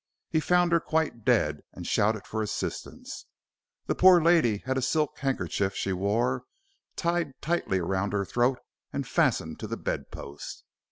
[0.31, 3.27] He found her quite dead and shouted for assistance.
[3.85, 6.45] The poor lady had a silk handkerchief she wore
[6.95, 8.57] tied tightly round her throat
[8.91, 10.63] and fastened to the bedpost.